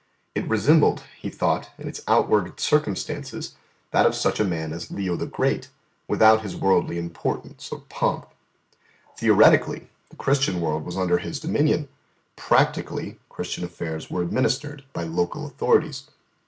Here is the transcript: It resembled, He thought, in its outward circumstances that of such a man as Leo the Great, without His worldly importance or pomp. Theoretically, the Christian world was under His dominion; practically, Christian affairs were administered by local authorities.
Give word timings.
It 0.33 0.47
resembled, 0.47 1.03
He 1.21 1.29
thought, 1.29 1.69
in 1.77 1.87
its 1.87 2.01
outward 2.07 2.59
circumstances 2.59 3.53
that 3.91 4.07
of 4.07 4.15
such 4.15 4.39
a 4.39 4.43
man 4.43 4.73
as 4.73 4.89
Leo 4.89 5.15
the 5.15 5.27
Great, 5.27 5.69
without 6.07 6.41
His 6.41 6.55
worldly 6.55 6.97
importance 6.97 7.71
or 7.71 7.81
pomp. 7.87 8.25
Theoretically, 9.17 9.89
the 10.09 10.15
Christian 10.15 10.59
world 10.59 10.85
was 10.85 10.97
under 10.97 11.19
His 11.19 11.39
dominion; 11.39 11.87
practically, 12.35 13.19
Christian 13.29 13.63
affairs 13.63 14.09
were 14.09 14.23
administered 14.23 14.83
by 14.91 15.03
local 15.03 15.45
authorities. 15.45 16.05